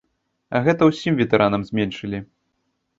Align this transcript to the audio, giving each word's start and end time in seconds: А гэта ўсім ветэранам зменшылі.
А 0.55 0.61
гэта 0.69 0.89
ўсім 0.89 1.21
ветэранам 1.21 1.69
зменшылі. 1.71 2.27